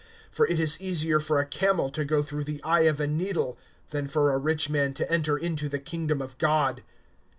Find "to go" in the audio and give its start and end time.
1.91-2.23